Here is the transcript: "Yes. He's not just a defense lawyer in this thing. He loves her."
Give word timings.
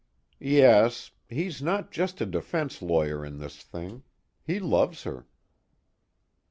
"Yes. 0.39 1.11
He's 1.29 1.61
not 1.61 1.91
just 1.91 2.21
a 2.21 2.25
defense 2.25 2.81
lawyer 2.81 3.23
in 3.23 3.37
this 3.37 3.57
thing. 3.61 4.01
He 4.43 4.59
loves 4.59 5.03
her." 5.03 5.27